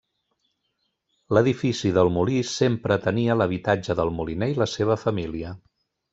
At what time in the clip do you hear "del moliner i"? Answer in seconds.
4.01-4.59